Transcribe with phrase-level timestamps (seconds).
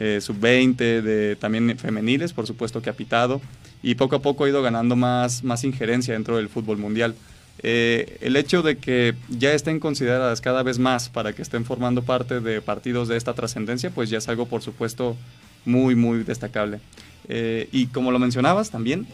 [0.00, 3.42] eh, sub-20, de también femeniles, por supuesto que ha pitado,
[3.82, 7.14] y poco a poco ha ido ganando más, más injerencia dentro del fútbol mundial.
[7.62, 12.02] Eh, el hecho de que ya estén consideradas cada vez más para que estén formando
[12.02, 15.18] parte de partidos de esta trascendencia, pues ya es algo, por supuesto,
[15.66, 16.80] muy, muy destacable.
[17.28, 19.06] Eh, y como lo mencionabas también,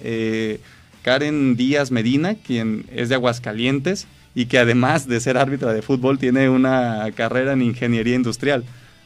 [1.03, 4.07] Karen Díaz Medina, quien es de Aguascalientes
[4.37, 8.63] y que además de ser árbitra de fútbol tiene una carrera en ingeniería industrial.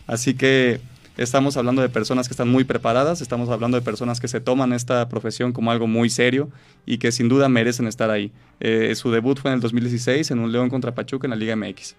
[0.06, 0.80] Así que
[1.20, 4.72] estamos hablando de personas que están muy preparadas, estamos hablando de personas que se toman
[4.72, 6.48] esta profesión como algo muy serio
[6.86, 8.32] y que sin duda merecen estar ahí.
[8.58, 11.54] Eh, su debut fue en el 2016 en un León contra Pachuca en la Liga
[11.56, 11.94] MX.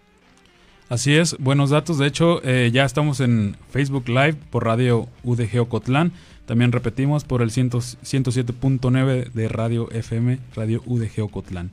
[0.89, 1.99] Así es, buenos datos.
[1.99, 6.11] De hecho, eh, ya estamos en Facebook Live por Radio UDG Ocotlán.
[6.47, 11.71] También repetimos por el 107.9 de Radio FM, Radio UDG Ocotlán.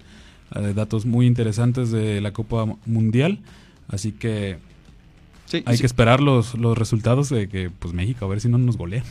[0.55, 3.39] Eh, datos muy interesantes de la Copa Mundial.
[3.89, 4.59] Así que
[5.65, 8.77] hay que esperar los, los resultados de que pues México, a ver si no nos
[8.77, 9.05] golean.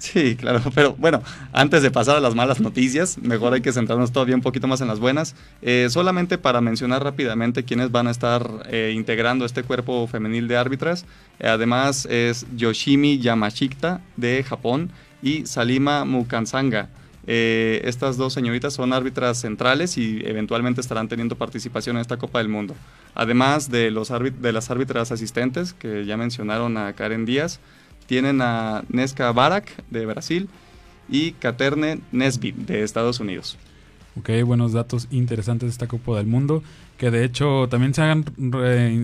[0.00, 4.12] Sí, claro, pero bueno, antes de pasar a las malas noticias, mejor hay que centrarnos
[4.12, 5.36] todavía un poquito más en las buenas.
[5.60, 10.56] Eh, solamente para mencionar rápidamente quiénes van a estar eh, integrando este cuerpo femenil de
[10.56, 11.04] árbitras.
[11.38, 14.90] Eh, además es Yoshimi Yamashita de Japón
[15.22, 16.88] y Salima Mukansanga.
[17.26, 22.48] Estas dos señoritas son árbitras centrales y eventualmente estarán teniendo participación en esta Copa del
[22.48, 22.74] Mundo.
[23.14, 27.60] Además de, los de las árbitras asistentes, que ya mencionaron a Karen Díaz,
[28.06, 30.48] tienen a Nesca Barak de Brasil
[31.08, 33.58] y Caterne Nesbitt de Estados Unidos.
[34.18, 36.62] Ok, buenos datos interesantes de esta Copa del Mundo,
[36.98, 38.24] que de hecho también se han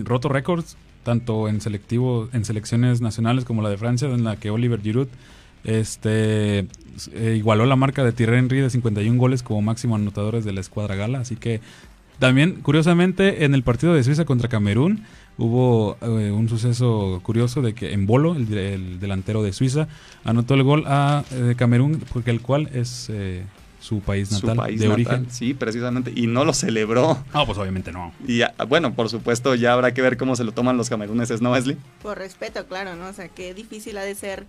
[0.05, 4.49] roto récords, tanto en selectivo, en selecciones nacionales como la de Francia, en la que
[4.49, 5.07] Oliver Giroud
[5.67, 6.59] este,
[7.13, 10.61] eh, igualó la marca de Thierry Henry de 51 goles como máximo anotadores de la
[10.61, 11.61] escuadra gala, así que
[12.19, 15.03] también, curiosamente, en el partido de Suiza contra Camerún,
[15.37, 19.87] hubo eh, un suceso curioso de que en Bolo, el, delantero de Suiza,
[20.23, 23.43] anotó el gol a eh, Camerún, porque el cual es eh,
[23.79, 25.27] su país natal, de origen.
[25.29, 27.23] Sí, precisamente, y no lo celebró.
[27.35, 28.11] No, pues obviamente no.
[28.27, 31.51] Y bueno, por supuesto, ya habrá que ver cómo se lo toman los cameruneses, ¿no,
[31.51, 31.77] Wesley?
[32.01, 33.09] Por respeto, claro, ¿no?
[33.09, 34.47] O sea, qué difícil ha de ser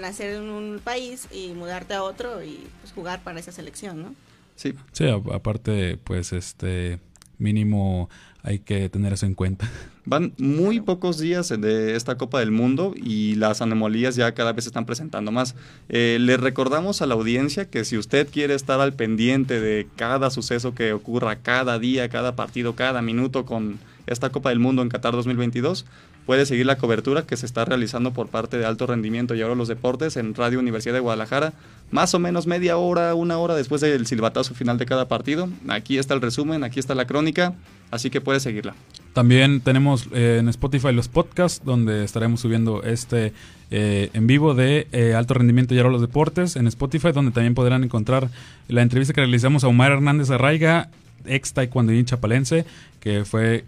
[0.00, 4.14] nacer en un país y mudarte a otro y pues, jugar para esa selección, ¿no?
[4.56, 4.74] Sí.
[4.92, 6.98] Sí, aparte, pues, este,
[7.38, 8.08] mínimo
[8.42, 9.68] hay que tener eso en cuenta.
[10.04, 14.64] Van muy pocos días de esta Copa del Mundo y las anomalías ya cada vez
[14.64, 15.54] se están presentando más.
[15.88, 20.30] Eh, le recordamos a la audiencia que si usted quiere estar al pendiente de cada
[20.30, 24.88] suceso que ocurra cada día, cada partido, cada minuto con esta Copa del Mundo en
[24.88, 25.84] Qatar 2022,
[26.28, 29.54] puede seguir la cobertura que se está realizando por parte de Alto Rendimiento y ahora
[29.54, 31.54] los deportes en Radio Universidad de Guadalajara,
[31.90, 35.48] más o menos media hora, una hora después del silbatazo final de cada partido.
[35.68, 37.54] Aquí está el resumen, aquí está la crónica.
[37.90, 38.74] Así que puedes seguirla.
[39.14, 43.32] También tenemos eh, en Spotify los podcasts donde estaremos subiendo este
[43.70, 47.54] eh, en vivo de eh, alto rendimiento y ahora los deportes en Spotify donde también
[47.54, 48.28] podrán encontrar
[48.68, 50.90] la entrevista que realizamos a Omar Hernández Arraiga,
[51.24, 52.66] ex taekwondoín chapalense,
[53.00, 53.64] que fue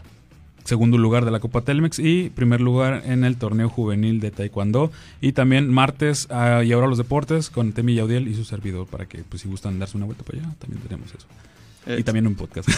[0.64, 4.90] segundo lugar de la Copa Telmex y primer lugar en el torneo juvenil de taekwondo
[5.20, 9.06] y también martes ah, y ahora los deportes con Temi Yaudiel y su servidor para
[9.06, 11.26] que pues si gustan darse una vuelta para allá también tenemos eso.
[11.86, 12.68] Eh, y también un podcast.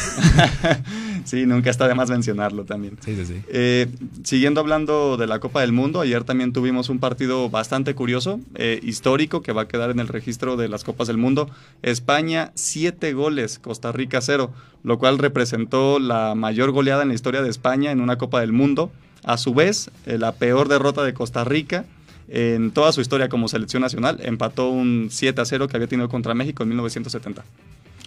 [1.24, 2.96] sí, nunca está de más mencionarlo también.
[3.04, 3.42] Sí, sí, sí.
[3.48, 3.88] Eh,
[4.22, 8.78] siguiendo hablando de la Copa del Mundo, ayer también tuvimos un partido bastante curioso, eh,
[8.82, 11.50] histórico, que va a quedar en el registro de las Copas del Mundo.
[11.82, 14.52] España, siete goles, Costa Rica, cero,
[14.84, 18.52] lo cual representó la mayor goleada en la historia de España en una Copa del
[18.52, 18.92] Mundo.
[19.24, 21.84] A su vez, la peor derrota de Costa Rica
[22.28, 24.19] en toda su historia como selección nacional.
[24.22, 27.44] Empató un 7 a 0 que había tenido contra México en 1970.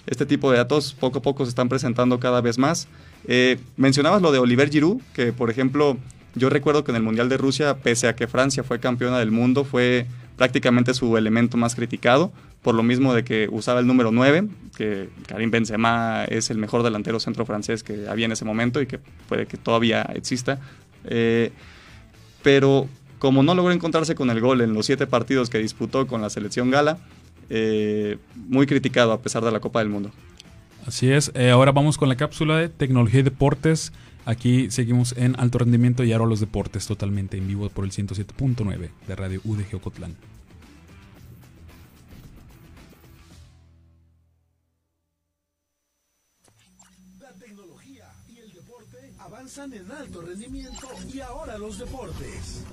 [0.08, 2.88] Este tipo de datos poco a poco se están presentando cada vez más.
[3.28, 5.98] Eh, mencionabas lo de Oliver Giroud, que por ejemplo,
[6.36, 9.32] yo recuerdo que en el Mundial de Rusia, pese a que Francia fue campeona del
[9.32, 10.06] mundo, fue
[10.38, 15.10] prácticamente su elemento más criticado, por lo mismo de que usaba el número 9, que
[15.28, 19.00] Karim Benzema es el mejor delantero centro francés que había en ese momento y que
[19.28, 20.60] puede que todavía exista.
[21.06, 21.52] Eh,
[22.44, 22.88] pero
[23.20, 26.30] como no logró encontrarse con el gol en los siete partidos que disputó con la
[26.30, 26.98] selección gala,
[27.50, 30.12] eh, muy criticado a pesar de la Copa del Mundo.
[30.86, 33.92] Así es, eh, ahora vamos con la cápsula de tecnología y deportes.
[34.26, 38.90] Aquí seguimos en alto rendimiento y ahora los deportes totalmente en vivo por el 107.9
[39.08, 40.16] de Radio UDG Ocotlán.
[47.20, 52.64] La tecnología y el deporte avanzan en alto rendimiento y ahora los deportes.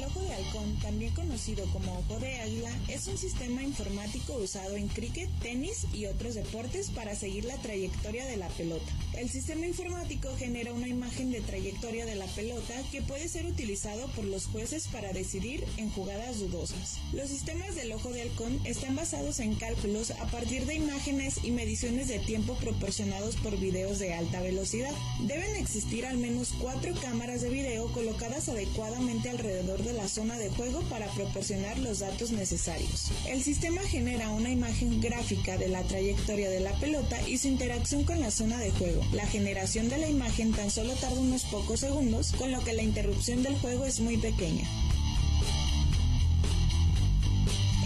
[0.00, 4.74] El ojo de halcón, también conocido como ojo de águila, es un sistema informático usado
[4.76, 8.90] en cricket, tenis y otros deportes para seguir la trayectoria de la pelota.
[9.12, 14.06] El sistema informático genera una imagen de trayectoria de la pelota que puede ser utilizado
[14.12, 16.96] por los jueces para decidir en jugadas dudosas.
[17.12, 21.50] Los sistemas del ojo de halcón están basados en cálculos a partir de imágenes y
[21.50, 24.94] mediciones de tiempo proporcionados por videos de alta velocidad.
[25.26, 30.50] Deben existir al menos cuatro cámaras de video colocadas adecuadamente alrededor de la zona de
[30.50, 33.10] juego para proporcionar los datos necesarios.
[33.26, 38.04] El sistema genera una imagen gráfica de la trayectoria de la pelota y su interacción
[38.04, 39.02] con la zona de juego.
[39.12, 42.82] La generación de la imagen tan solo tarda unos pocos segundos, con lo que la
[42.82, 44.68] interrupción del juego es muy pequeña.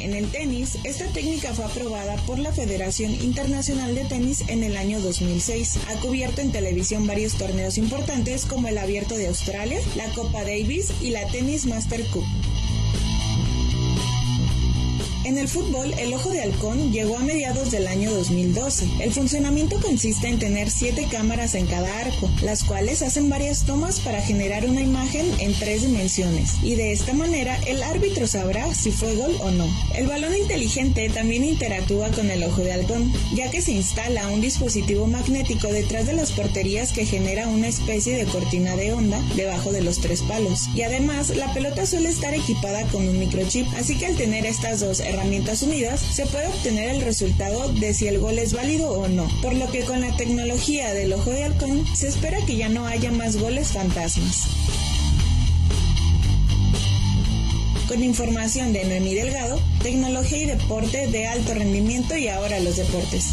[0.04, 4.76] En el tenis, esta técnica fue aprobada por la Federación Internacional de Tenis en el
[4.76, 5.78] año 2006.
[5.88, 10.92] Ha cubierto en televisión varios torneos importantes como el Abierto de Australia, la Copa Davis
[11.00, 12.26] y la Tennis Master Cup.
[15.24, 18.86] En el fútbol, el ojo de halcón llegó a mediados del año 2012.
[19.00, 24.00] El funcionamiento consiste en tener siete cámaras en cada arco, las cuales hacen varias tomas
[24.00, 28.90] para generar una imagen en tres dimensiones, y de esta manera el árbitro sabrá si
[28.90, 29.66] fue gol o no.
[29.94, 34.42] El balón inteligente también interactúa con el ojo de halcón, ya que se instala un
[34.42, 39.72] dispositivo magnético detrás de las porterías que genera una especie de cortina de onda debajo
[39.72, 40.68] de los tres palos.
[40.74, 44.80] Y además, la pelota suele estar equipada con un microchip, así que al tener estas
[44.80, 45.00] dos
[45.62, 49.54] unidas, se puede obtener el resultado de si el gol es válido o no, por
[49.54, 53.10] lo que con la tecnología del ojo de halcón se espera que ya no haya
[53.12, 54.48] más goles fantasmas.
[57.88, 63.26] Con información de Noemí Delgado, tecnología y deporte de alto rendimiento y ahora los deportes.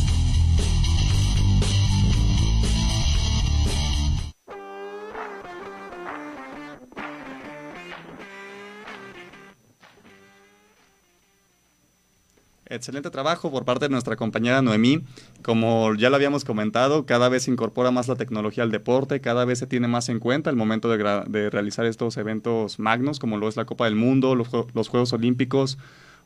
[12.74, 15.02] Excelente trabajo por parte de nuestra compañera Noemí.
[15.42, 19.44] Como ya lo habíamos comentado, cada vez se incorpora más la tecnología al deporte, cada
[19.44, 23.20] vez se tiene más en cuenta el momento de, gra- de realizar estos eventos magnos,
[23.20, 25.78] como lo es la Copa del Mundo, los, los Juegos Olímpicos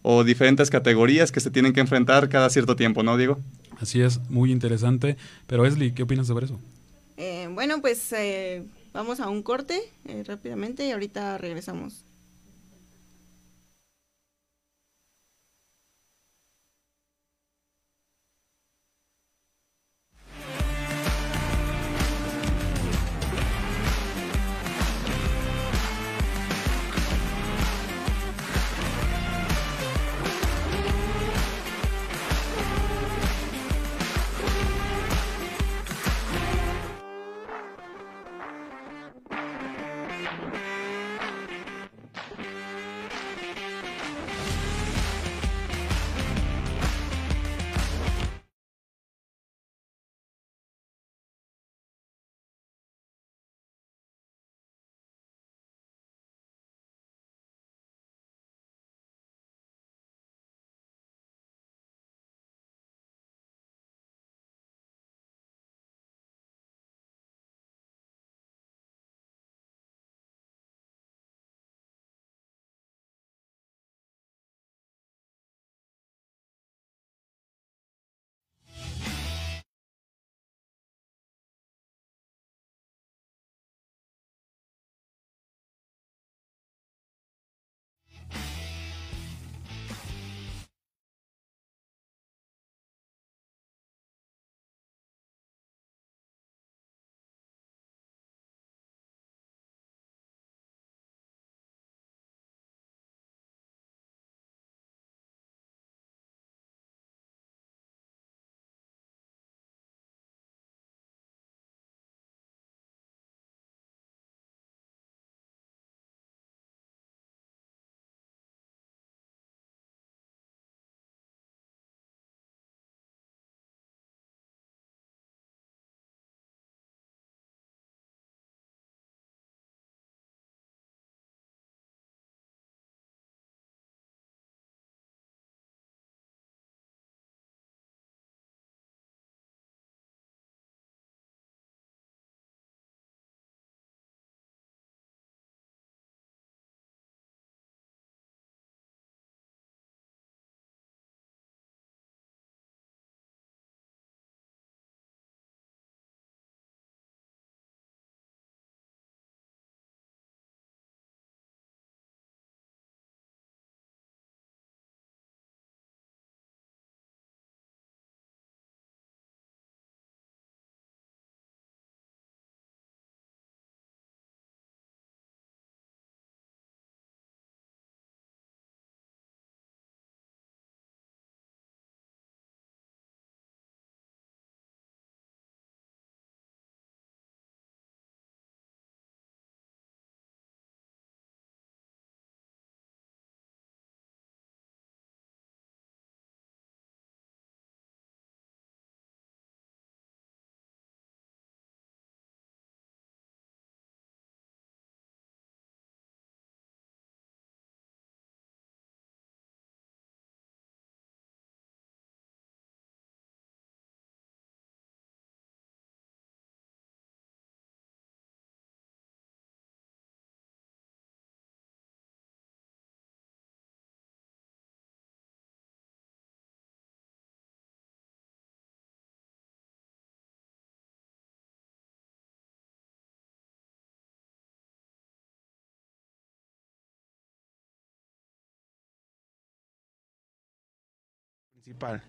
[0.03, 3.39] o diferentes categorías que se tienen que enfrentar cada cierto tiempo, ¿no, Diego?
[3.81, 5.17] Así es, muy interesante.
[5.47, 6.59] Pero Esli, ¿qué opinas sobre eso?
[7.17, 8.63] Eh, bueno, pues eh,
[8.93, 12.04] vamos a un corte eh, rápidamente y ahorita regresamos.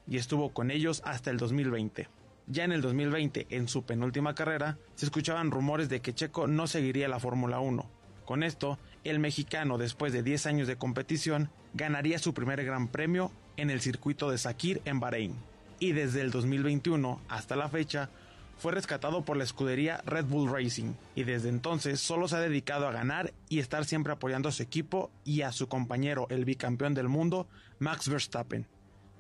[0.07, 2.09] Y estuvo con ellos hasta el 2020.
[2.47, 6.67] Ya en el 2020, en su penúltima carrera, se escuchaban rumores de que Checo no
[6.67, 7.89] seguiría la Fórmula 1.
[8.25, 13.33] Con esto, el mexicano, después de 10 años de competición, ganaría su primer gran premio
[13.57, 15.35] en el circuito de Sakir en Bahrein.
[15.79, 18.11] Y desde el 2021 hasta la fecha,
[18.59, 22.89] fue rescatado por la escudería Red Bull Racing y desde entonces solo se ha dedicado
[22.89, 26.95] a ganar y estar siempre apoyando a su equipo y a su compañero, el bicampeón
[26.95, 27.49] del mundo,
[27.79, 28.67] Max Verstappen.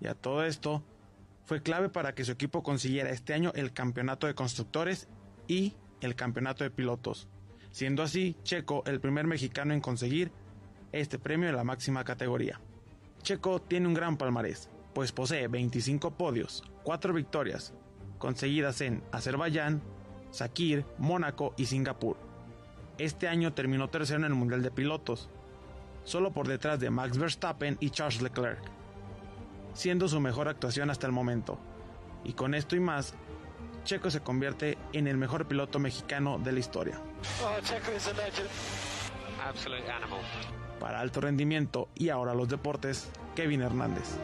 [0.00, 0.82] Y a todo esto,
[1.46, 5.08] fue clave para que su equipo consiguiera este año el campeonato de constructores
[5.46, 7.28] y el campeonato de pilotos,
[7.70, 10.32] siendo así Checo el primer mexicano en conseguir
[10.92, 12.60] este premio en la máxima categoría.
[13.22, 17.72] Checo tiene un gran palmarés, pues posee 25 podios, 4 victorias,
[18.18, 19.82] conseguidas en Azerbaiyán,
[20.30, 22.16] Sakir, Mónaco y Singapur.
[22.98, 25.28] Este año terminó tercero en el Mundial de Pilotos,
[26.04, 28.75] solo por detrás de Max Verstappen y Charles Leclerc,
[29.76, 31.58] siendo su mejor actuación hasta el momento.
[32.24, 33.14] Y con esto y más,
[33.84, 37.00] Checo se convierte en el mejor piloto mexicano de la historia.
[40.80, 44.16] Para alto rendimiento y ahora los deportes, Kevin Hernández.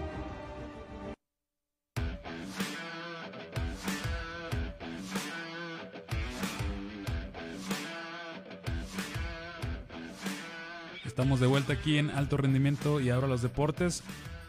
[11.05, 14.03] Estamos de vuelta aquí en Alto Rendimiento y ahora los deportes.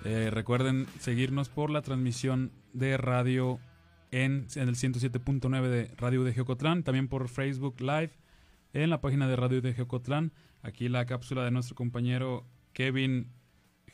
[0.06, 3.60] Eh, recuerden seguirnos por la transmisión de radio
[4.12, 8.12] en, en el 107.9 de Radio de Geocotlán, también por Facebook Live
[8.74, 10.34] en la página de Radio de Geocotlán.
[10.62, 13.30] Aquí la cápsula de nuestro compañero Kevin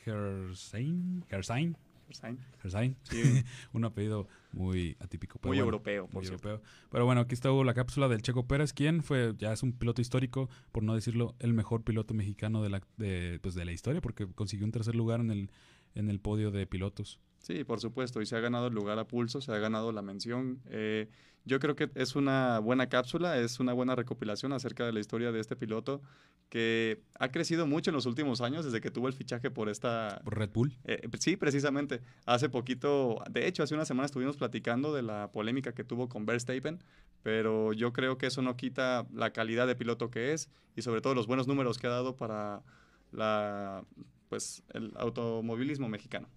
[0.06, 1.26] Hersain.
[1.30, 1.78] Hersain.
[2.08, 2.40] Hersain.
[2.64, 2.96] Hersain.
[3.04, 3.44] Sí.
[3.74, 5.38] Un apellido muy atípico.
[5.40, 6.50] pero Muy bueno, europeo, por muy cierto.
[6.50, 6.72] europeo.
[6.90, 10.02] Pero bueno, aquí estuvo la cápsula del Checo Pérez, quien fue, ya es un piloto
[10.02, 14.02] histórico, por no decirlo, el mejor piloto mexicano de la, de, pues de la historia,
[14.02, 15.52] porque consiguió un tercer lugar en el,
[15.96, 17.20] en el podio de pilotos.
[17.40, 20.02] Sí, por supuesto, y se ha ganado el lugar a pulso, se ha ganado la
[20.02, 20.62] mención.
[20.70, 21.10] Eh,
[21.46, 25.32] yo creo que es una buena cápsula, es una buena recopilación acerca de la historia
[25.32, 26.02] de este piloto
[26.50, 30.22] que ha crecido mucho en los últimos años desde que tuvo el fichaje por esta...
[30.24, 30.78] Por Red Bull.
[30.84, 32.02] Eh, sí, precisamente.
[32.26, 36.26] Hace poquito, de hecho, hace una semana estuvimos platicando de la polémica que tuvo con
[36.26, 36.84] Verstappen,
[37.24, 41.02] pero yo creo que eso no quita la calidad de piloto que es y sobre
[41.02, 42.64] todo los buenos números que ha dado para
[43.12, 43.84] la,
[44.30, 46.28] pues, el automovilismo mexicano.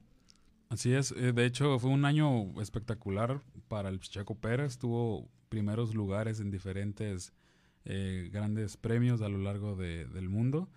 [0.68, 5.94] Así es, eh, de hecho fue un año espectacular para el Checo Pérez, tuvo primeros
[5.94, 7.32] lugares en diferentes
[7.84, 10.68] eh, grandes premios a lo largo de- del mundo,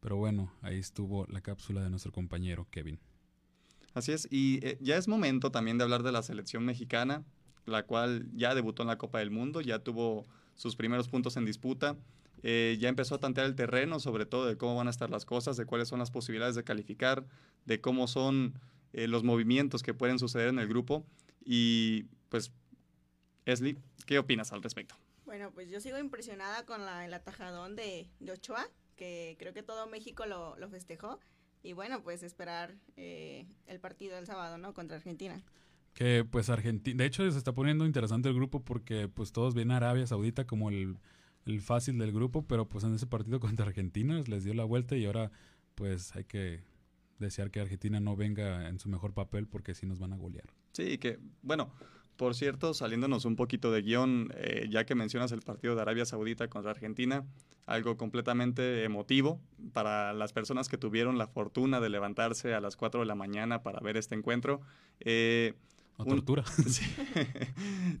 [0.00, 2.98] pero bueno, ahí estuvo la cápsula de nuestro compañero Kevin.
[3.94, 7.24] Así es, y eh, ya es momento también de hablar de la selección mexicana,
[7.66, 10.24] la cual ya debutó en la Copa del Mundo, ya tuvo
[10.54, 11.96] sus primeros puntos en disputa,
[12.42, 15.24] eh, ya empezó a tantear el terreno, sobre todo de cómo van a estar las
[15.24, 17.24] cosas, de cuáles son las posibilidades de calificar,
[17.66, 18.58] de cómo son
[18.92, 21.04] eh, los movimientos que pueden suceder en el grupo.
[21.44, 22.52] Y pues,
[23.44, 24.96] Esli, ¿qué opinas al respecto?
[25.24, 29.62] Bueno, pues yo sigo impresionada con la, el atajadón de, de Ochoa, que creo que
[29.62, 31.20] todo México lo, lo festejó.
[31.62, 34.74] Y bueno, pues esperar eh, el partido del sábado, ¿no?
[34.74, 35.42] Contra Argentina.
[35.94, 39.70] Que pues Argentina, de hecho se está poniendo interesante el grupo porque pues todos ven
[39.70, 40.96] a Arabia Saudita como el,
[41.46, 44.96] el fácil del grupo, pero pues en ese partido contra Argentina les dio la vuelta
[44.96, 45.30] y ahora
[45.74, 46.60] pues hay que
[47.18, 50.46] desear que Argentina no venga en su mejor papel porque si nos van a golear.
[50.72, 51.72] Sí, que, bueno,
[52.16, 56.04] por cierto, saliéndonos un poquito de guion, eh, ya que mencionas el partido de Arabia
[56.04, 57.24] Saudita contra Argentina,
[57.66, 59.40] algo completamente emotivo
[59.72, 63.62] para las personas que tuvieron la fortuna de levantarse a las 4 de la mañana
[63.62, 64.60] para ver este encuentro.
[65.00, 65.54] Eh,
[65.98, 66.44] O un- tortura.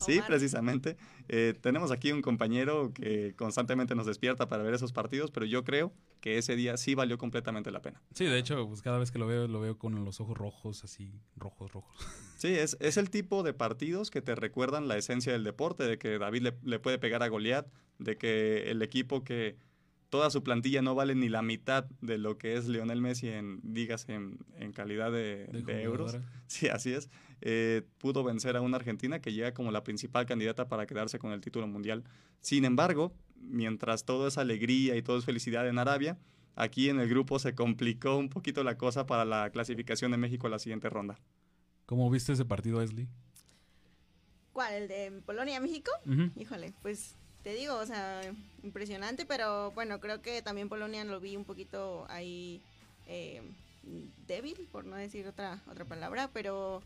[0.00, 0.96] Sí, precisamente.
[1.28, 5.64] Eh, tenemos aquí un compañero que constantemente nos despierta para ver esos partidos, pero yo
[5.64, 8.00] creo que ese día sí valió completamente la pena.
[8.14, 10.84] Sí, de hecho, pues cada vez que lo veo, lo veo con los ojos rojos,
[10.84, 11.96] así, rojos, rojos.
[12.42, 15.96] Sí, es, es el tipo de partidos que te recuerdan la esencia del deporte, de
[15.96, 17.68] que David le, le puede pegar a Goliat,
[18.00, 19.56] de que el equipo que
[20.10, 23.60] toda su plantilla no vale ni la mitad de lo que es Lionel Messi en,
[23.62, 26.18] dígase, en, en calidad de, De de euros.
[26.48, 27.08] Sí, así es.
[27.44, 31.32] Eh, pudo vencer a una Argentina que llega como la principal candidata para quedarse con
[31.32, 32.04] el título mundial.
[32.40, 36.16] Sin embargo, mientras todo es alegría y todo es felicidad en Arabia,
[36.54, 40.46] aquí en el grupo se complicó un poquito la cosa para la clasificación de México
[40.46, 41.18] a la siguiente ronda.
[41.86, 43.08] ¿Cómo viste ese partido, Esli?
[44.52, 44.74] ¿Cuál?
[44.74, 45.90] ¿El de Polonia-México?
[46.36, 48.20] Híjole, pues te digo, o sea,
[48.62, 52.62] impresionante, pero bueno, creo que también Polonia lo vi un poquito ahí
[53.08, 53.42] eh,
[54.28, 56.82] débil, por no decir otra, otra palabra, pero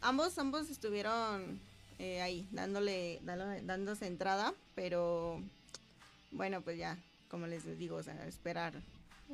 [0.00, 1.58] ambos, ambos estuvieron
[1.98, 5.40] eh, ahí, dándole, dándole- dándose entrada, pero
[6.32, 6.96] bueno, pues ya,
[7.30, 8.74] como les digo, o sea, esperar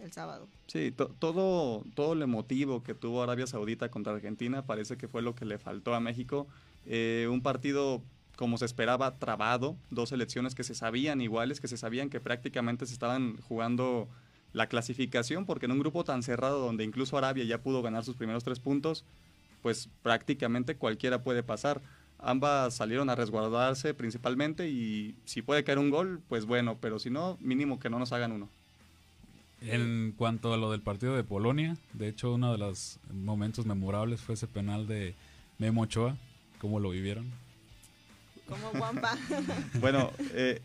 [0.03, 0.49] el sábado.
[0.67, 5.35] Sí, todo, todo el emotivo que tuvo Arabia Saudita contra Argentina parece que fue lo
[5.35, 6.47] que le faltó a México.
[6.87, 8.03] Eh, un partido
[8.37, 12.87] como se esperaba, trabado, dos selecciones que se sabían iguales, que se sabían que prácticamente
[12.87, 14.09] se estaban jugando
[14.53, 18.17] la clasificación, porque en un grupo tan cerrado donde incluso Arabia ya pudo ganar sus
[18.17, 19.05] primeros tres puntos,
[19.65, 21.81] pues prácticamente cualquiera puede pasar.
[22.19, 27.09] Ambas salieron a resguardarse principalmente y si puede caer un gol, pues bueno, pero si
[27.09, 28.51] no, mínimo que no nos hagan uno.
[29.63, 34.21] En cuanto a lo del partido de Polonia, de hecho uno de los momentos memorables
[34.21, 35.15] fue ese penal de
[35.57, 36.15] Memo Ochoa,
[36.61, 37.33] ¿cómo lo vivieron?
[38.47, 39.17] Como Wampa.
[39.81, 40.61] bueno, eh,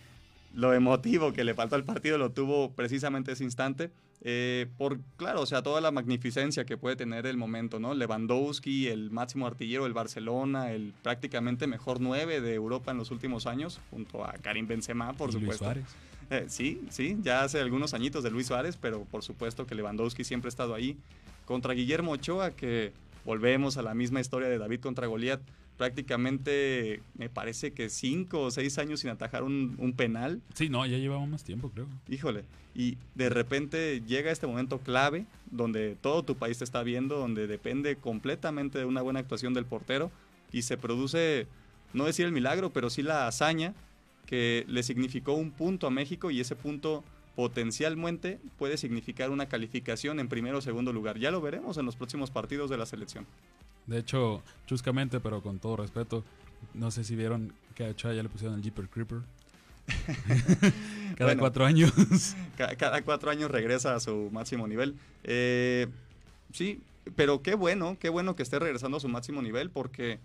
[0.53, 3.91] lo emotivo que le faltó al partido lo tuvo precisamente ese instante.
[4.21, 7.93] Eh, por, claro, o sea, toda la magnificencia que puede tener el momento, ¿no?
[7.93, 13.47] Lewandowski, el máximo artillero del Barcelona, el prácticamente mejor nueve de Europa en los últimos
[13.47, 15.45] años, junto a Karim Benzema, por supuesto.
[15.45, 15.85] Luis Suárez.
[16.31, 20.23] Eh, sí, sí, ya hace algunos añitos de Luis Suárez, pero por supuesto que Lewandowski
[20.23, 20.97] siempre ha estado ahí.
[21.45, 22.91] Contra Guillermo Ochoa, que
[23.29, 25.39] volvemos a la misma historia de David contra Goliat
[25.77, 30.41] prácticamente me parece que cinco o seis años sin atajar un, penal.
[30.55, 31.85] Sí, no, ya llevamos más tiempo, creo.
[32.09, 37.19] Híjole, y de repente llega este momento clave donde todo tu país te está viendo,
[37.19, 40.11] donde depende completamente de una buena actuación del portero
[40.51, 41.45] y se produce,
[41.93, 43.75] no decir el milagro, pero sí la hazaña
[44.25, 47.03] que le significó un punto a México y ese punto
[47.39, 51.19] potencialmente puede significar una calificación en primero o segundo lugar.
[51.19, 53.25] Ya lo veremos en los próximos partidos de la selección.
[53.88, 56.25] De hecho, chuscamente, pero con todo respeto,
[56.73, 59.19] no sé si vieron que a Ochoa ya le pusieron el Jeeper Creeper.
[61.17, 61.93] cada cuatro años.
[62.58, 64.95] cada, cuatro años regresa a su máximo nivel.
[65.23, 65.88] Eh,
[66.52, 66.82] sí,
[67.15, 70.19] pero qué bueno, qué bueno que esté regresando a su máximo nivel porque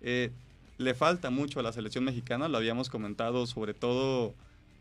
[0.00, 0.30] eh,
[0.78, 4.34] le falta mucho a la selección mexicana, lo habíamos comentado, sobre todo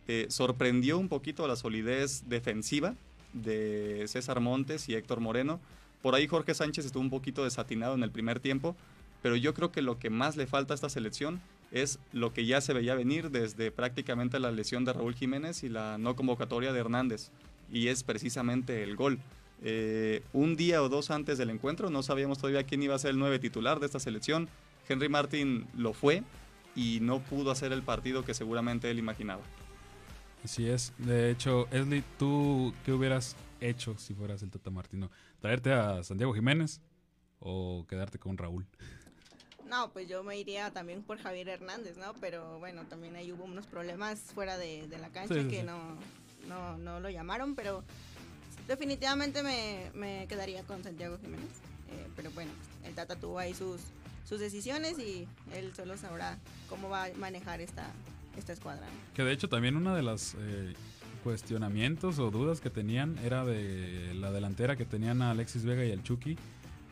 [0.08, 2.96] eh, sorprendió un poquito la solidez defensiva
[3.34, 5.60] de César Montes y Héctor Moreno.
[6.02, 8.76] Por ahí Jorge Sánchez estuvo un poquito desatinado en el primer tiempo,
[9.22, 12.46] pero yo creo que lo que más le falta a esta selección es lo que
[12.46, 16.72] ya se veía venir desde prácticamente la lesión de Raúl Jiménez y la no convocatoria
[16.72, 17.32] de Hernández,
[17.72, 19.18] y es precisamente el gol.
[19.64, 23.12] Eh, un día o dos antes del encuentro no sabíamos todavía quién iba a ser
[23.12, 24.50] el nueve titular de esta selección.
[24.88, 26.22] Henry Martin lo fue
[26.76, 29.42] y no pudo hacer el partido que seguramente él imaginaba.
[30.44, 30.92] Así es.
[30.98, 35.10] De hecho, Esli, ¿tú qué hubieras hecho si fueras el Tata Martino?
[35.40, 36.82] ¿Traerte a Santiago Jiménez
[37.40, 38.66] o quedarte con Raúl?
[39.70, 42.14] No, pues yo me iría también por Javier Hernández, ¿no?
[42.20, 45.98] Pero bueno, también ahí hubo unos problemas fuera de, la cancha que No,
[46.48, 47.84] no, no lo llamaron, pero
[48.68, 51.50] definitivamente me, me quedaría con Santiago Jiménez.
[51.90, 52.52] Eh, pero bueno,
[52.84, 53.82] el Tata tuvo ahí sus,
[54.28, 56.38] sus decisiones y él solo sabrá
[56.70, 57.90] cómo va a manejar esta,
[58.38, 58.86] esta escuadra.
[59.14, 60.74] Que de hecho también una de las eh,
[61.24, 65.92] cuestionamientos o dudas que tenían era de la delantera que tenían a Alexis Vega y
[65.92, 66.38] al Chucky,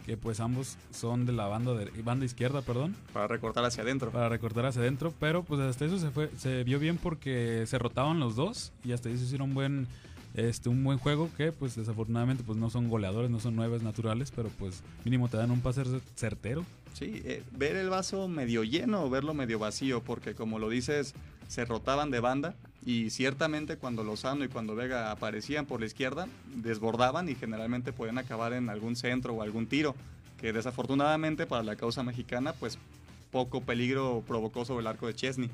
[0.06, 2.96] que pues ambos son de la banda de, banda izquierda, perdón.
[3.14, 4.12] Para recortar hacia adentro.
[4.12, 7.78] Para recortar hacia adentro, pero pues hasta eso se fue se vio bien porque se
[7.78, 9.88] rotaban los dos y hasta eso hicieron buen
[10.34, 14.32] este un buen juego que pues desafortunadamente pues no son goleadores, no son nueve naturales,
[14.32, 15.84] pero pues mínimo te dan un pase
[16.16, 16.66] certero.
[16.94, 21.14] Sí, eh, ver el vaso medio lleno o verlo medio vacío, porque como lo dices,
[21.52, 26.30] se rotaban de banda y ciertamente cuando Lozano y cuando Vega aparecían por la izquierda,
[26.56, 29.94] desbordaban y generalmente podían acabar en algún centro o algún tiro,
[30.40, 32.78] que desafortunadamente para la causa mexicana pues
[33.32, 35.50] poco peligro provocó sobre el arco de Chesney.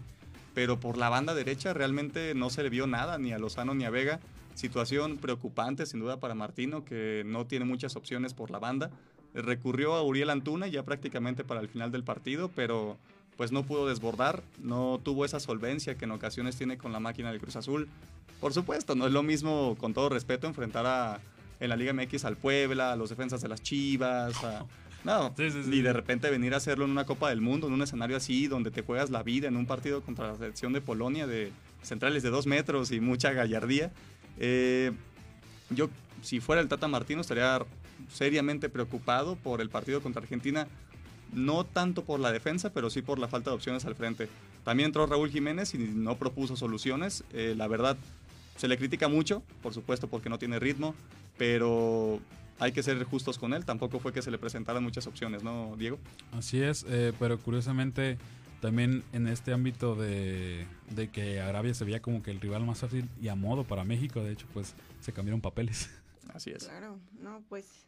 [0.53, 3.83] Pero por la banda derecha realmente no se le vio nada ni a Lozano ni
[3.83, 4.19] a Vega.
[4.53, 8.91] Situación preocupante sin duda para Martino, que no tiene muchas opciones por la banda.
[9.33, 12.97] Recurrió a Uriel Antuna ya prácticamente para el final del partido, pero
[13.37, 17.31] pues no pudo desbordar, no tuvo esa solvencia que en ocasiones tiene con la máquina
[17.31, 17.87] del Cruz Azul.
[18.41, 21.19] Por supuesto, no es lo mismo, con todo respeto, enfrentar a,
[21.59, 24.65] en la Liga MX al Puebla, a los defensas de las Chivas, a,
[25.03, 28.17] no, y de repente venir a hacerlo en una Copa del Mundo, en un escenario
[28.17, 31.51] así, donde te juegas la vida en un partido contra la selección de Polonia de
[31.83, 33.91] centrales de dos metros y mucha gallardía.
[34.39, 34.91] Eh,
[35.69, 35.89] yo,
[36.21, 37.59] si fuera el Tata Martino, estaría
[38.11, 40.67] seriamente preocupado por el partido contra Argentina,
[41.33, 44.27] no tanto por la defensa, pero sí por la falta de opciones al frente.
[44.63, 47.23] También entró Raúl Jiménez y no propuso soluciones.
[47.33, 47.97] Eh, la verdad,
[48.57, 50.95] se le critica mucho, por supuesto, porque no tiene ritmo,
[51.37, 52.19] pero
[52.59, 53.65] hay que ser justos con él.
[53.65, 55.99] Tampoco fue que se le presentaran muchas opciones, ¿no, Diego?
[56.31, 58.17] Así es, eh, pero curiosamente
[58.61, 62.79] también en este ámbito de, de, que Arabia se veía como que el rival más
[62.79, 65.89] fácil y a modo para México, de hecho, pues se cambiaron papeles.
[66.33, 66.65] Así es.
[66.65, 67.86] Claro, no, pues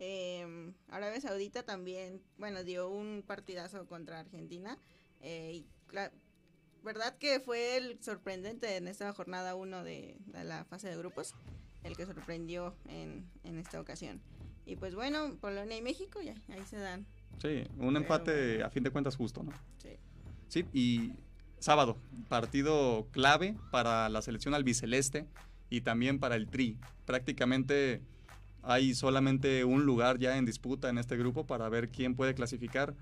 [0.00, 4.78] eh, Arabia Saudita también, bueno, dio un partidazo contra Argentina.
[5.20, 5.64] Eh,
[6.82, 11.34] verdad que fue el sorprendente en esta jornada 1 de, de la fase de grupos,
[11.84, 14.20] el que sorprendió en, en esta ocasión.
[14.64, 17.06] Y pues bueno, Polonia y México ya, ahí se dan.
[17.42, 19.52] Sí, un empate a fin de cuentas justo, ¿no?
[19.78, 19.96] Sí.
[20.48, 21.12] Sí, y
[21.58, 25.26] sábado, partido clave para la selección albiceleste
[25.68, 26.78] y también para el Tri.
[27.04, 28.02] Prácticamente
[28.62, 32.94] hay solamente un lugar ya en disputa en este grupo para ver quién puede clasificar.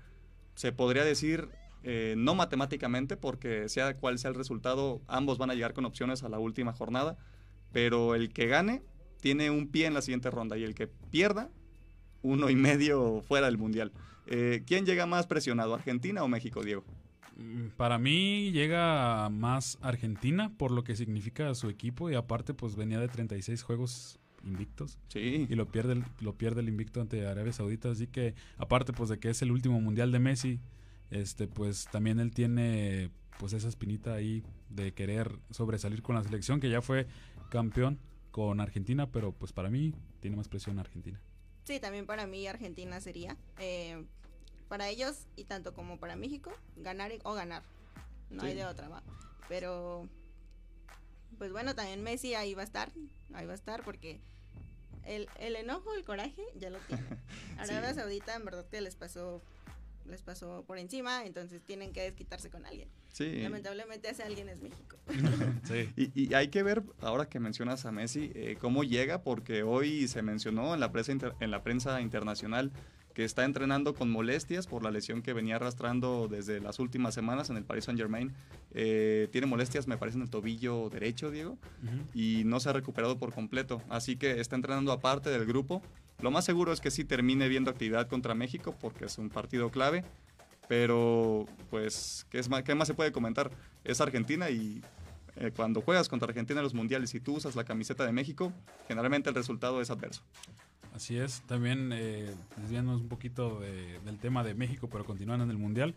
[0.55, 1.49] Se podría decir,
[1.83, 6.23] eh, no matemáticamente, porque sea cual sea el resultado, ambos van a llegar con opciones
[6.23, 7.17] a la última jornada,
[7.71, 8.81] pero el que gane
[9.21, 11.49] tiene un pie en la siguiente ronda y el que pierda,
[12.21, 13.91] uno y medio fuera del Mundial.
[14.27, 16.83] Eh, ¿Quién llega más presionado, Argentina o México, Diego?
[17.37, 22.75] Mm, Para mí llega más Argentina por lo que significa su equipo y aparte pues
[22.75, 25.47] venía de 36 juegos invictos Sí.
[25.49, 29.09] y lo pierde el, lo pierde el invicto ante Arabia Saudita, así que aparte pues
[29.09, 30.59] de que es el último mundial de Messi,
[31.11, 36.59] este pues también él tiene pues esa espinita ahí de querer sobresalir con la selección
[36.59, 37.07] que ya fue
[37.49, 37.99] campeón
[38.31, 41.19] con Argentina, pero pues para mí tiene más presión Argentina.
[41.63, 43.37] Sí, también para mí Argentina sería.
[43.59, 44.03] eh,
[44.67, 47.63] para ellos y tanto como para México, ganar o ganar.
[48.29, 49.01] No hay de otra, va.
[49.47, 50.07] Pero,
[51.37, 52.91] pues bueno, también Messi ahí va a estar.
[53.33, 54.19] Ahí va a estar porque
[55.05, 57.03] el, el enojo, el coraje, ya lo tiene.
[57.57, 59.41] Arabia Saudita en verdad que les pasó
[60.05, 62.89] les pasó por encima, entonces tienen que desquitarse con alguien.
[63.13, 63.41] Sí.
[63.43, 64.97] Lamentablemente ese alguien es México.
[65.65, 65.91] Sí.
[65.95, 70.07] Y, y hay que ver, ahora que mencionas a Messi, eh, cómo llega, porque hoy
[70.07, 72.71] se mencionó en la, prensa inter- en la prensa internacional
[73.19, 77.49] que está entrenando con molestias por la lesión que venía arrastrando desde las últimas semanas
[77.49, 78.33] en el Paris Saint Germain.
[78.71, 81.97] tiene molestias, me parece, en el tobillo derecho, Diego, Ujú.
[82.13, 83.81] y no se ha recuperado por completo.
[83.89, 85.81] Así que está entrenando aparte del grupo.
[86.21, 89.69] Lo más seguro es que sí termine viendo actividad contra México, porque es un partido
[89.69, 90.05] clave.
[90.69, 93.51] Pero, pues, ¿qué, es más, qué más se puede comentar?
[93.83, 94.81] Es Argentina y
[95.35, 98.53] eh, cuando juegas contra Argentina en los mundiales y tú usas la camiseta de México,
[98.87, 100.21] generalmente el resultado es adverso.
[100.93, 105.51] Así es, también eh, desviándonos un poquito de- del tema de México, pero continuando en
[105.51, 105.95] el Mundial.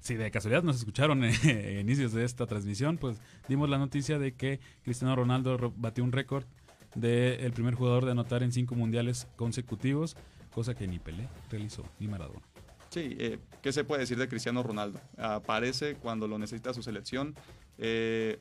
[0.00, 4.32] Si de casualidad nos escucharon eh, inicios de esta transmisión, pues dimos la noticia de
[4.34, 6.44] que Cristiano Ronaldo ro- batió un récord
[6.94, 10.16] de el primer jugador de anotar en cinco mundiales consecutivos,
[10.54, 12.40] cosa que ni Pelé realizó, ni Maradona.
[12.90, 15.00] Sí, eh, ¿qué se puede decir de Cristiano Ronaldo?
[15.18, 17.34] Aparece cuando lo necesita su selección.
[17.78, 18.38] eh,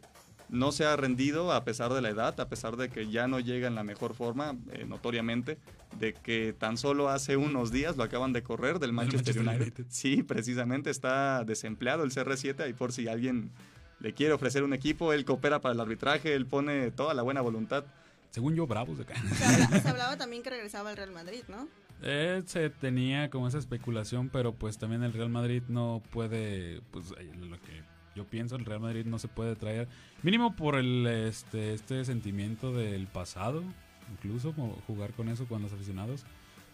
[0.54, 3.40] no se ha rendido a pesar de la edad, a pesar de que ya no
[3.40, 5.58] llega en la mejor forma, eh, notoriamente,
[6.00, 9.80] de que tan solo hace unos días lo acaban de correr del Manchester, Manchester United.
[9.80, 9.86] United.
[9.90, 13.52] Sí, precisamente está desempleado el CR7, ahí por si alguien
[14.00, 17.42] le quiere ofrecer un equipo, él coopera para el arbitraje, él pone toda la buena
[17.42, 17.84] voluntad.
[18.32, 19.14] Según yo, bravos de acá.
[19.36, 21.68] Se, habla- se hablaba también que regresaba al Real Madrid, ¿no?
[22.02, 27.12] Eh, se tenía como esa especulación, pero pues también el Real Madrid no puede, pues
[27.12, 27.82] lo que
[28.16, 29.88] yo pienso, el Real Madrid no se puede traer,
[30.22, 33.64] mínimo por el este, este sentimiento del pasado,
[34.12, 34.54] incluso
[34.88, 36.26] jugar con eso con los aficionados,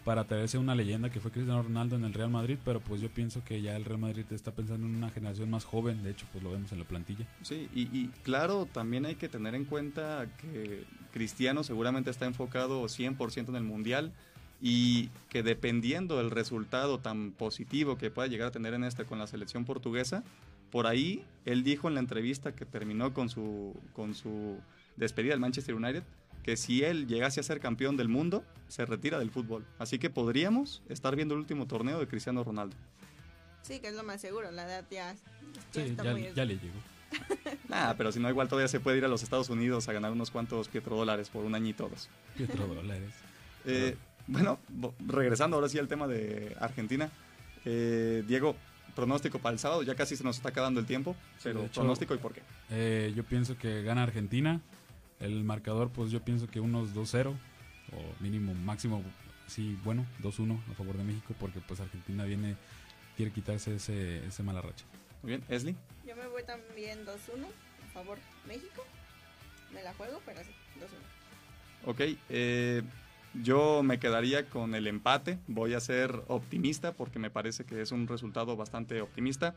[0.04, 3.10] para traerse una leyenda que fue Cristiano Ronaldo en el Real Madrid, pero pues yo
[3.10, 6.26] pienso que ya el Real Madrid está pensando en una generación más joven, de hecho
[6.32, 7.28] pues lo vemos en la plantilla.
[7.42, 12.84] Sí, y, y claro, también hay que tener en cuenta que Cristiano seguramente está enfocado
[12.84, 14.14] 100% en el Mundial
[14.62, 19.20] y que dependiendo del resultado tan positivo que pueda llegar a tener en este con
[19.20, 20.24] la selección portuguesa,
[20.72, 24.58] por ahí él dijo en la entrevista que terminó con su, con su
[24.98, 26.04] despedida del Manchester United
[26.44, 29.66] que si él llegase a ser campeón del mundo, se retira del fútbol.
[29.78, 32.76] Así que podríamos estar viendo el último torneo de Cristiano Ronaldo.
[33.62, 36.32] Sí, que es lo más seguro, la edad ya, ya Sí, está ya, muy...
[36.34, 36.80] ya le llegó.
[37.68, 40.12] Nah, pero si no, igual todavía se puede ir a los Estados Unidos a ganar
[40.12, 42.10] unos cuantos petrodólares por un añito o dos.
[42.36, 43.14] Pietro dólares.
[43.66, 44.60] Eh, bueno,
[45.06, 47.12] regresando ahora sí al tema de Argentina.
[47.66, 48.56] Eh, Diego,
[49.04, 51.80] pronóstico para el sábado, ya casi se nos está acabando el tiempo, pero de hecho-
[51.82, 52.42] pronóstico y por qué.
[52.70, 54.60] Eh, yo pienso que gana Argentina.
[55.20, 57.32] El marcador, pues yo pienso que unos 2-0
[57.92, 59.04] o mínimo, máximo,
[59.48, 62.56] sí, bueno, 2-1 a favor de México porque pues Argentina viene,
[63.18, 64.86] quiere quitarse ese, ese mala racha.
[65.24, 65.76] Muy bien, Esli.
[66.08, 67.48] Yo me voy también 2-1,
[67.90, 68.86] a favor México.
[69.74, 71.90] Me la juego, pero sí, 2-1.
[71.92, 72.82] Ok, eh,
[73.34, 75.40] yo me quedaría con el empate.
[75.48, 79.56] Voy a ser optimista porque me parece que es un resultado bastante optimista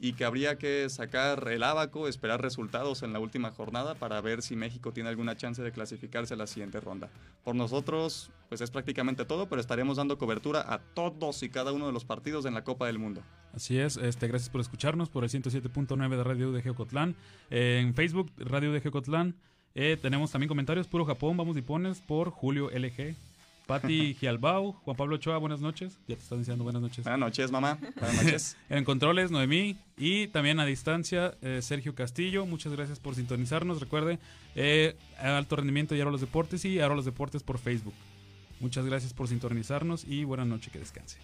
[0.00, 4.42] y que habría que sacar el abaco, esperar resultados en la última jornada para ver
[4.42, 7.08] si México tiene alguna chance de clasificarse a la siguiente ronda.
[7.44, 11.86] Por nosotros, pues es prácticamente todo, pero estaremos dando cobertura a todos y cada uno
[11.86, 13.22] de los partidos en la Copa del Mundo.
[13.54, 17.16] Así es, este, gracias por escucharnos por el 107.9 de Radio de Geocotlán.
[17.48, 19.34] en Facebook, Radio de Geocotlán.
[19.78, 23.14] Eh, tenemos también comentarios, Puro Japón, vamos y pones por Julio LG.
[23.66, 25.98] Pati Gialbau, Juan Pablo Ochoa, buenas noches.
[26.08, 27.04] Ya te están diciendo buenas noches.
[27.04, 27.76] Buenas noches, mamá.
[28.00, 28.56] Buenas noches.
[28.70, 29.76] en controles, Noemí.
[29.98, 32.46] Y también a distancia, eh, Sergio Castillo.
[32.46, 33.78] Muchas gracias por sintonizarnos.
[33.78, 34.18] Recuerde,
[34.54, 37.94] eh, Alto Rendimiento y Ahora los Deportes y Ahora los Deportes por Facebook.
[38.60, 41.18] Muchas gracias por sintonizarnos y buena noche, que descanse.